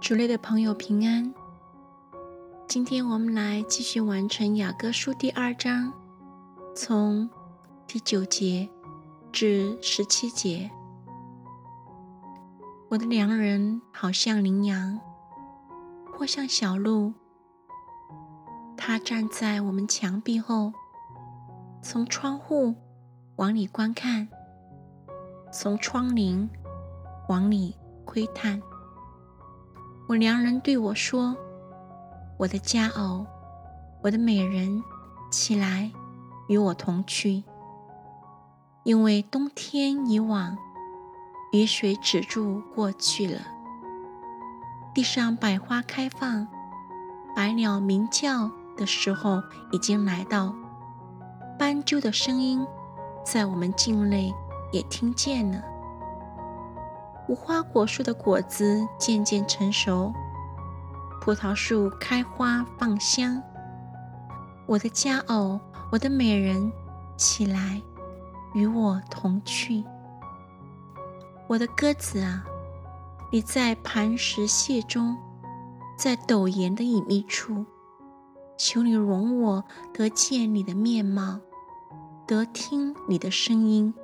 [0.00, 1.32] 主内的朋友平安。
[2.68, 5.92] 今天我们来继续完成雅歌书第二章，
[6.74, 7.28] 从
[7.86, 8.68] 第九节
[9.32, 10.70] 至十七节。
[12.90, 15.00] 我的良人好像羚羊，
[16.12, 17.14] 或像小鹿。
[18.76, 20.72] 他站在我们墙壁后，
[21.82, 22.74] 从窗户
[23.36, 24.28] 往里观看，
[25.50, 26.46] 从窗棂
[27.28, 28.60] 往里窥探。
[30.06, 31.34] 我良人对我说
[32.36, 33.24] ：“我的佳偶，
[34.02, 34.82] 我的美人，
[35.30, 35.90] 起来，
[36.46, 37.42] 与我同去。
[38.82, 40.58] 因为冬天已往，
[41.52, 43.40] 雨水止住过去了。
[44.94, 46.46] 地上百花开放，
[47.34, 50.54] 百鸟鸣叫的时候已经来到。
[51.58, 52.66] 斑鸠的声音，
[53.24, 54.34] 在我们境内
[54.70, 55.64] 也听见了。”
[57.26, 60.12] 无花果树的果子渐渐成熟，
[61.22, 63.42] 葡萄树开花放香。
[64.66, 65.58] 我的佳偶，
[65.90, 66.70] 我的美人，
[67.16, 67.80] 起来，
[68.52, 69.82] 与我同去。
[71.46, 72.44] 我的鸽子啊，
[73.32, 75.16] 你在磐石屑中，
[75.96, 77.64] 在陡岩的隐秘处，
[78.58, 81.40] 求你容我得见你的面貌，
[82.26, 83.94] 得听你的声音。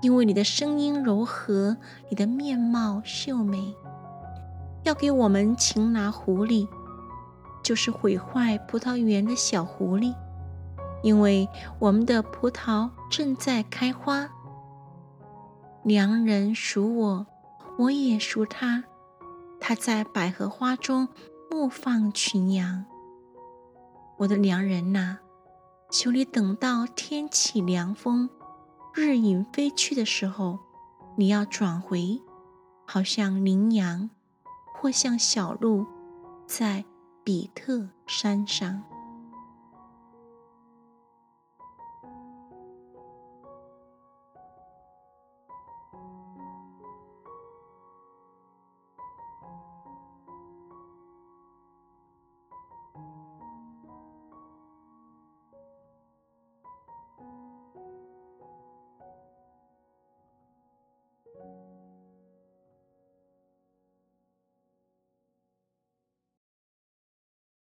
[0.00, 1.76] 因为你的声音柔和，
[2.08, 3.74] 你的面貌秀美，
[4.84, 6.68] 要给我们擒拿狐狸，
[7.62, 10.14] 就是毁坏葡萄园的小狐狸。
[11.02, 14.28] 因为我们的葡萄正在开花，
[15.82, 17.26] 良人属我，
[17.78, 18.84] 我也属他。
[19.58, 21.08] 他在百合花中
[21.50, 22.84] 牧放群羊。
[24.18, 25.18] 我的良人呐，
[25.90, 28.28] 求你等到天起凉风。
[28.92, 30.58] 日影飞去的时候，
[31.16, 32.20] 你要转回，
[32.84, 34.10] 好像羚羊，
[34.74, 35.86] 或像小鹿，
[36.46, 36.84] 在
[37.22, 38.82] 比特山上。